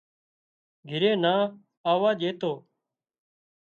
گھرِي 0.89 1.11
نا 1.23 1.33
آووا 1.91 2.11
ڄيتو 2.19 2.53